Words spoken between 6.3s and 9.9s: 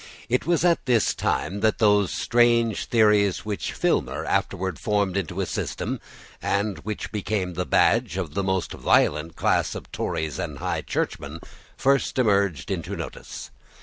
and which became the badge of the most violent class